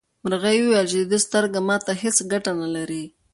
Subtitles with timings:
[0.23, 3.03] مرغۍ وویل چې د ده سترګه ماته هیڅ ګټه نه لري.